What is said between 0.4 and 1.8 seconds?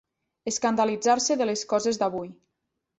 Escandalitzar-se de les